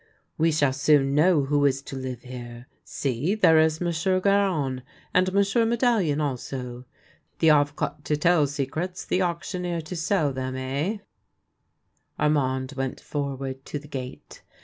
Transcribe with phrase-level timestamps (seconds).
[0.39, 2.65] "We shall soon know who is to live here.
[2.83, 4.81] See, there is Monsieur Garon,
[5.13, 6.85] and Monsieur Medallion also.""
[7.37, 10.63] The Avocat to tell secrets, the auctioneer to sell 2 IS THE LANE THAT HAD
[10.63, 11.03] NO TURNING them— eh?"
[12.23, 14.41] Armand went forward to the gate.